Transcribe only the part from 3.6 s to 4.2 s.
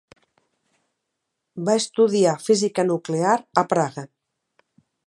a Praga.